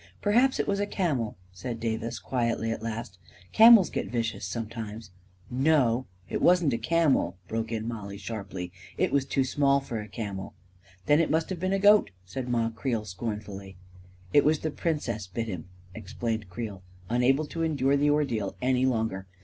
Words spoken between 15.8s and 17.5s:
explained Creel, unable